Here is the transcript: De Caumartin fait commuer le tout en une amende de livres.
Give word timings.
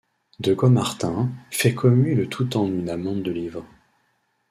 De 0.39 0.55
Caumartin 0.55 1.29
fait 1.51 1.75
commuer 1.75 2.15
le 2.15 2.25
tout 2.27 2.57
en 2.57 2.65
une 2.65 2.89
amende 2.89 3.21
de 3.21 3.29
livres. 3.31 3.67